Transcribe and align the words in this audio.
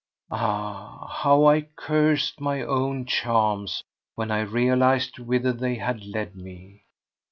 Ah, 0.31 1.05
how 1.21 1.45
I 1.45 1.61
cursed 1.75 2.39
my 2.41 2.63
own 2.63 3.05
charms, 3.05 3.83
when 4.15 4.31
I 4.31 4.39
realised 4.41 5.19
whither 5.19 5.53
they 5.53 5.75
had 5.75 6.03
led 6.03 6.35
me! 6.35 6.85